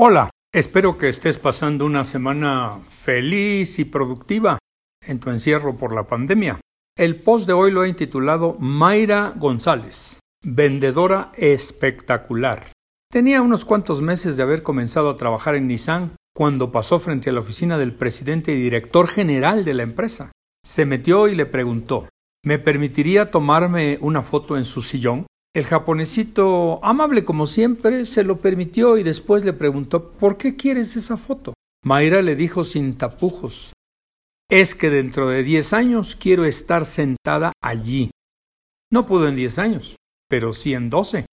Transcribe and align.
Hola, 0.00 0.30
espero 0.54 0.96
que 0.96 1.08
estés 1.08 1.38
pasando 1.38 1.84
una 1.84 2.04
semana 2.04 2.78
feliz 2.88 3.80
y 3.80 3.84
productiva 3.84 4.60
en 5.04 5.18
tu 5.18 5.30
encierro 5.30 5.76
por 5.76 5.92
la 5.92 6.06
pandemia. 6.06 6.60
El 6.96 7.20
post 7.20 7.48
de 7.48 7.52
hoy 7.52 7.72
lo 7.72 7.82
he 7.82 7.88
intitulado 7.88 8.54
Mayra 8.60 9.32
González, 9.34 10.20
vendedora 10.44 11.32
espectacular. 11.34 12.68
Tenía 13.10 13.42
unos 13.42 13.64
cuantos 13.64 14.00
meses 14.00 14.36
de 14.36 14.44
haber 14.44 14.62
comenzado 14.62 15.10
a 15.10 15.16
trabajar 15.16 15.56
en 15.56 15.66
Nissan 15.66 16.12
cuando 16.32 16.70
pasó 16.70 17.00
frente 17.00 17.30
a 17.30 17.32
la 17.32 17.40
oficina 17.40 17.76
del 17.76 17.92
presidente 17.92 18.52
y 18.52 18.62
director 18.62 19.08
general 19.08 19.64
de 19.64 19.74
la 19.74 19.82
empresa. 19.82 20.30
Se 20.64 20.86
metió 20.86 21.26
y 21.26 21.34
le 21.34 21.46
preguntó 21.46 22.08
¿Me 22.44 22.60
permitiría 22.60 23.32
tomarme 23.32 23.98
una 24.00 24.22
foto 24.22 24.56
en 24.56 24.64
su 24.64 24.80
sillón? 24.80 25.26
El 25.58 25.64
japonesito, 25.64 26.78
amable 26.84 27.24
como 27.24 27.44
siempre, 27.44 28.06
se 28.06 28.22
lo 28.22 28.36
permitió 28.36 28.96
y 28.96 29.02
después 29.02 29.44
le 29.44 29.52
preguntó 29.52 30.12
¿Por 30.12 30.36
qué 30.36 30.54
quieres 30.54 30.94
esa 30.94 31.16
foto? 31.16 31.52
Mayra 31.84 32.22
le 32.22 32.36
dijo 32.36 32.62
sin 32.62 32.96
tapujos 32.96 33.72
Es 34.48 34.76
que 34.76 34.88
dentro 34.88 35.26
de 35.26 35.42
diez 35.42 35.72
años 35.72 36.14
quiero 36.14 36.44
estar 36.44 36.86
sentada 36.86 37.50
allí. 37.60 38.12
No 38.92 39.04
pudo 39.04 39.26
en 39.26 39.34
diez 39.34 39.58
años, 39.58 39.96
pero 40.28 40.52
sí 40.52 40.74
en 40.74 40.90
doce. 40.90 41.26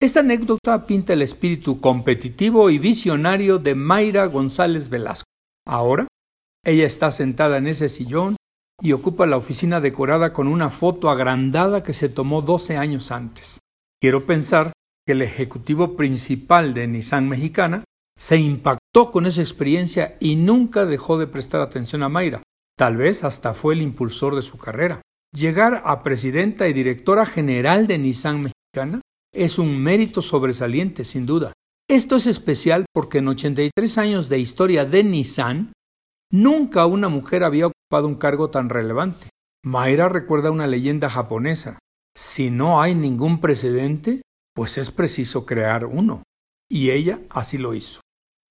Esta 0.00 0.20
anécdota 0.20 0.86
pinta 0.86 1.12
el 1.14 1.22
espíritu 1.22 1.80
competitivo 1.80 2.70
y 2.70 2.78
visionario 2.78 3.58
de 3.58 3.74
Mayra 3.74 4.26
González 4.26 4.88
Velasco. 4.88 5.26
Ahora, 5.66 6.06
ella 6.64 6.86
está 6.86 7.10
sentada 7.10 7.58
en 7.58 7.66
ese 7.66 7.88
sillón 7.88 8.36
y 8.80 8.92
ocupa 8.92 9.26
la 9.26 9.36
oficina 9.36 9.80
decorada 9.80 10.32
con 10.32 10.46
una 10.46 10.70
foto 10.70 11.10
agrandada 11.10 11.82
que 11.82 11.92
se 11.92 12.08
tomó 12.08 12.40
doce 12.40 12.76
años 12.76 13.10
antes. 13.10 13.58
Quiero 14.04 14.26
pensar 14.26 14.72
que 15.06 15.12
el 15.12 15.22
ejecutivo 15.22 15.96
principal 15.96 16.74
de 16.74 16.86
Nissan 16.86 17.26
Mexicana 17.26 17.84
se 18.18 18.36
impactó 18.36 19.10
con 19.10 19.24
esa 19.24 19.40
experiencia 19.40 20.18
y 20.20 20.36
nunca 20.36 20.84
dejó 20.84 21.16
de 21.16 21.26
prestar 21.26 21.62
atención 21.62 22.02
a 22.02 22.10
Mayra. 22.10 22.42
Tal 22.76 22.98
vez 22.98 23.24
hasta 23.24 23.54
fue 23.54 23.72
el 23.72 23.80
impulsor 23.80 24.36
de 24.36 24.42
su 24.42 24.58
carrera. 24.58 25.00
Llegar 25.32 25.80
a 25.86 26.02
presidenta 26.02 26.68
y 26.68 26.74
directora 26.74 27.24
general 27.24 27.86
de 27.86 27.96
Nissan 27.96 28.42
Mexicana 28.42 29.00
es 29.32 29.58
un 29.58 29.82
mérito 29.82 30.20
sobresaliente, 30.20 31.06
sin 31.06 31.24
duda. 31.24 31.54
Esto 31.88 32.16
es 32.16 32.26
especial 32.26 32.84
porque 32.92 33.20
en 33.20 33.28
83 33.28 33.96
años 33.96 34.28
de 34.28 34.38
historia 34.38 34.84
de 34.84 35.02
Nissan, 35.02 35.72
nunca 36.30 36.84
una 36.84 37.08
mujer 37.08 37.42
había 37.42 37.68
ocupado 37.68 38.06
un 38.06 38.16
cargo 38.16 38.50
tan 38.50 38.68
relevante. 38.68 39.28
Mayra 39.64 40.10
recuerda 40.10 40.50
una 40.50 40.66
leyenda 40.66 41.08
japonesa. 41.08 41.78
Si 42.16 42.50
no 42.50 42.80
hay 42.80 42.94
ningún 42.94 43.40
precedente, 43.40 44.22
pues 44.54 44.78
es 44.78 44.90
preciso 44.90 45.44
crear 45.44 45.84
uno. 45.84 46.22
Y 46.70 46.90
ella 46.90 47.18
así 47.30 47.58
lo 47.58 47.74
hizo. 47.74 48.00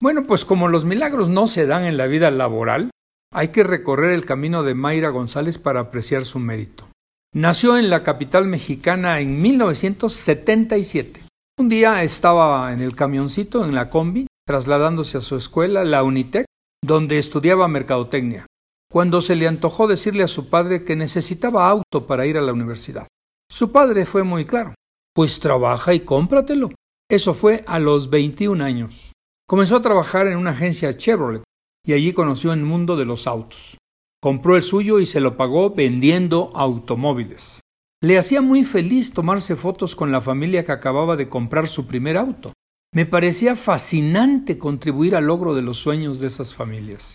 Bueno, 0.01 0.27
pues 0.27 0.43
como 0.43 0.67
los 0.67 0.83
milagros 0.83 1.29
no 1.29 1.47
se 1.47 1.65
dan 1.65 1.85
en 1.85 1.95
la 1.95 2.07
vida 2.07 2.29
laboral, 2.29 2.89
hay 3.33 3.49
que 3.49 3.63
recorrer 3.63 4.11
el 4.11 4.25
camino 4.25 4.63
de 4.63 4.75
Mayra 4.75 5.09
González 5.09 5.57
para 5.57 5.79
apreciar 5.79 6.25
su 6.25 6.39
mérito. 6.39 6.87
Nació 7.33 7.77
en 7.77 7.89
la 7.89 8.03
capital 8.03 8.45
mexicana 8.45 9.19
en 9.21 9.41
1977. 9.41 11.21
Un 11.57 11.69
día 11.69 12.03
estaba 12.03 12.73
en 12.73 12.81
el 12.81 12.95
camioncito, 12.95 13.63
en 13.63 13.73
la 13.73 13.89
combi, 13.89 14.27
trasladándose 14.45 15.17
a 15.17 15.21
su 15.21 15.37
escuela, 15.37 15.85
la 15.85 16.03
Unitec, 16.03 16.45
donde 16.83 17.17
estudiaba 17.17 17.67
mercadotecnia, 17.67 18.45
cuando 18.91 19.21
se 19.21 19.35
le 19.35 19.47
antojó 19.47 19.87
decirle 19.87 20.23
a 20.23 20.27
su 20.27 20.49
padre 20.49 20.83
que 20.83 20.95
necesitaba 20.95 21.69
auto 21.69 22.05
para 22.05 22.25
ir 22.25 22.37
a 22.37 22.41
la 22.41 22.53
universidad. 22.53 23.07
Su 23.53 23.71
padre 23.71 24.07
fue 24.07 24.23
muy 24.23 24.45
claro. 24.45 24.73
Pues 25.13 25.39
trabaja 25.39 25.93
y 25.93 25.99
cómpratelo. 25.99 26.71
Eso 27.07 27.35
fue 27.35 27.63
a 27.67 27.77
los 27.77 28.09
21 28.09 28.63
años. 28.63 29.13
Comenzó 29.47 29.75
a 29.75 29.81
trabajar 29.83 30.25
en 30.25 30.39
una 30.39 30.49
agencia 30.49 30.97
Chevrolet 30.97 31.43
y 31.85 31.93
allí 31.93 32.13
conoció 32.13 32.51
el 32.51 32.63
mundo 32.63 32.95
de 32.97 33.05
los 33.05 33.27
autos. 33.27 33.77
Compró 34.19 34.55
el 34.55 34.63
suyo 34.63 34.99
y 34.99 35.05
se 35.05 35.19
lo 35.19 35.37
pagó 35.37 35.69
vendiendo 35.69 36.51
automóviles. 36.55 37.59
Le 38.01 38.17
hacía 38.17 38.41
muy 38.41 38.63
feliz 38.63 39.13
tomarse 39.13 39.55
fotos 39.55 39.95
con 39.95 40.11
la 40.11 40.19
familia 40.19 40.65
que 40.65 40.71
acababa 40.71 41.15
de 41.15 41.29
comprar 41.29 41.67
su 41.67 41.85
primer 41.85 42.17
auto. 42.17 42.53
Me 42.91 43.05
parecía 43.05 43.55
fascinante 43.55 44.57
contribuir 44.57 45.15
al 45.15 45.25
logro 45.25 45.53
de 45.53 45.61
los 45.61 45.77
sueños 45.77 46.19
de 46.19 46.25
esas 46.25 46.55
familias. 46.55 47.13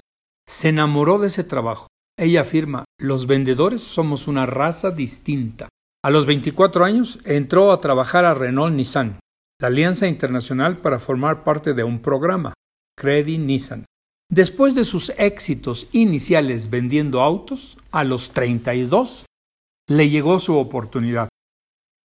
Se 0.48 0.69
enamoró 0.69 1.19
de 1.19 1.27
ese 1.27 1.43
trabajo. 1.43 1.88
Ella 2.16 2.43
afirma, 2.43 2.84
los 2.97 3.27
vendedores 3.27 3.82
somos 3.82 4.28
una 4.28 4.47
raza 4.47 4.93
distinta. 4.93 5.69
A 6.04 6.10
los 6.10 6.26
24 6.26 6.84
años 6.84 7.19
entró 7.25 7.72
a 7.72 7.81
trabajar 7.81 8.25
a 8.25 8.32
Renault 8.32 8.72
Nissan, 8.72 9.19
la 9.60 9.66
alianza 9.66 10.06
internacional 10.06 10.76
para 10.76 11.00
formar 11.00 11.42
parte 11.42 11.75
de 11.75 11.82
un 11.82 12.00
programa, 12.00 12.54
Credit 12.97 13.41
Nissan. 13.41 13.84
Después 14.31 14.76
de 14.76 14.84
sus 14.84 15.10
éxitos 15.19 15.88
iniciales 15.91 16.70
vendiendo 16.70 17.20
autos, 17.20 17.78
a 17.91 18.04
los 18.04 18.31
32 18.31 19.26
le 19.88 20.09
llegó 20.09 20.38
su 20.38 20.56
oportunidad. 20.56 21.28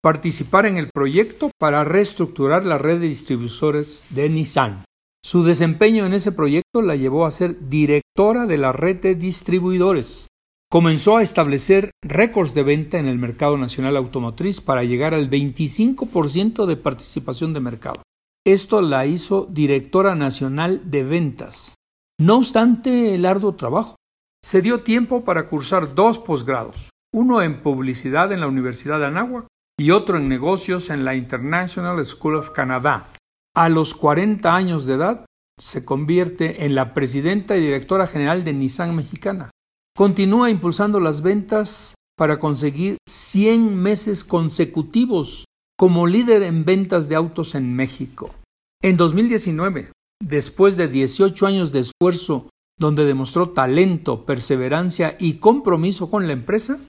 Participar 0.02 0.68
en 0.68 0.78
el 0.78 0.90
proyecto 0.94 1.52
para 1.59 1.84
reestructurar 1.84 2.66
la 2.66 2.78
red 2.78 3.02
de 3.02 3.08
distribuidores 3.08 4.03
de 4.09 4.29
Nissan. 4.29 4.85
Su 5.23 5.44
desempeño 5.44 6.06
en 6.06 6.13
ese 6.13 6.31
proyecto 6.31 6.81
la 6.81 6.96
llevó 6.96 7.25
a 7.25 7.31
ser 7.31 7.68
directora 7.68 8.46
de 8.46 8.58
la 8.58 8.72
red 8.72 9.02
de 9.02 9.16
distribuidores, 9.16 10.28
comenzó 10.72 11.18
a 11.18 11.22
establecer 11.22 11.92
récords 12.02 12.54
de 12.54 12.64
venta 12.64 12.98
en 12.98 13.06
el 13.06 13.18
mercado 13.18 13.58
nacional 13.58 13.98
automotriz 13.98 14.62
para 14.62 14.86
llegar 14.86 15.14
al 15.14 15.30
25% 15.30 16.66
de 16.66 16.78
participación 16.78 17.54
de 17.54 17.59
mercado. 17.59 18.02
Esto 18.48 18.82
la 18.82 19.06
hizo 19.06 19.46
directora 19.52 20.16
nacional 20.16 20.90
de 20.90 21.04
ventas. 21.04 21.76
No 22.22 22.38
obstante 22.38 23.14
el 23.14 23.26
arduo 23.26 23.56
trabajo, 23.56 23.98
se 24.42 24.62
dio 24.62 24.82
tiempo 24.82 25.26
para 25.26 25.50
cursar 25.50 25.94
dos 25.94 26.18
posgrados, 26.18 26.90
uno 27.14 27.42
en 27.42 27.62
publicidad 27.62 28.32
en 28.32 28.40
la 28.40 28.48
Universidad 28.48 29.00
de 29.00 29.08
Anáhuac 29.08 29.48
y 29.78 29.92
otro 29.92 30.18
en 30.18 30.30
negocios 30.30 30.90
en 30.90 31.03
la 31.03 31.16
International 31.16 32.03
School 32.06 32.36
of 32.36 32.52
Canada. 32.52 33.09
A 33.53 33.68
los 33.68 33.94
40 33.94 34.56
años 34.56 34.86
de 34.86 34.94
edad, 34.94 35.26
se 35.59 35.84
convierte 35.84 36.64
en 36.64 36.76
la 36.76 36.94
presidenta 36.94 37.58
y 37.58 37.62
directora 37.62 38.08
general 38.08 38.46
de 38.46 38.53
Nissan 38.53 38.96
Mexicana. 38.96 39.52
Continúa 39.96 40.50
impulsando 40.50 41.00
las 41.00 41.22
ventas 41.22 41.96
para 42.18 42.40
conseguir 42.40 42.97
100 43.09 43.75
meses 43.75 44.24
consecutivos 44.24 45.46
como 45.78 46.07
líder 46.07 46.44
en 46.44 46.63
ventas 46.63 47.09
de 47.09 47.16
autos 47.16 47.56
en 47.56 47.75
México. 47.75 48.34
En 48.81 48.96
2019, 48.96 49.91
después 50.24 50.78
de 50.78 50.88
18 50.88 51.46
años 51.46 51.72
de 51.72 51.79
esfuerzo 51.81 52.50
donde 52.79 53.06
demostró 53.06 53.50
talento, 53.50 54.25
perseverancia 54.25 55.18
y 55.19 55.35
compromiso 55.35 56.09
con 56.09 56.25
la 56.25 56.34
empresa, 56.34 56.79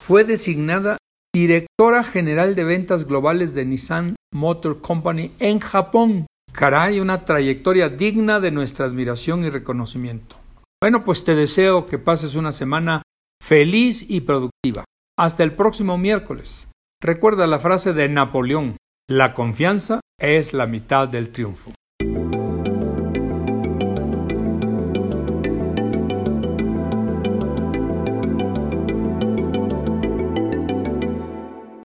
fue 0.00 0.24
designada 0.24 0.98
directora 1.34 2.04
general 2.04 2.54
de 2.54 2.64
ventas 2.64 3.06
globales 3.06 3.54
de 3.54 3.64
Nissan 3.64 4.16
Motor 4.32 4.80
Company 4.80 5.32
en 5.40 5.58
Japón. 5.58 6.26
Caray, 6.52 7.00
una 7.00 7.24
trayectoria 7.24 7.88
digna 7.88 8.38
de 8.38 8.50
nuestra 8.50 8.86
admiración 8.86 9.42
y 9.44 9.50
reconocimiento. 9.50 10.41
Bueno, 10.82 11.04
pues 11.04 11.22
te 11.22 11.36
deseo 11.36 11.86
que 11.86 12.00
pases 12.00 12.34
una 12.34 12.50
semana 12.50 13.02
feliz 13.40 14.04
y 14.10 14.22
productiva. 14.22 14.84
Hasta 15.16 15.44
el 15.44 15.54
próximo 15.54 15.96
miércoles. 15.96 16.66
Recuerda 17.00 17.46
la 17.46 17.60
frase 17.60 17.92
de 17.92 18.08
Napoleón, 18.08 18.78
la 19.08 19.32
confianza 19.32 20.00
es 20.18 20.52
la 20.52 20.66
mitad 20.66 21.06
del 21.06 21.30
triunfo. 21.30 21.72